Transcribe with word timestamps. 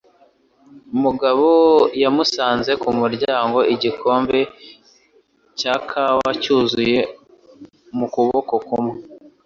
Mugabo 1.03 1.49
yamusanze 2.01 2.71
ku 2.81 2.89
muryango, 2.99 3.59
igikombe 3.73 4.39
cya 5.59 5.75
kawa 5.89 6.29
cyuzuye 6.41 6.99
mu 7.97 8.05
kuboko 8.13 8.53
kumwe. 8.67 8.95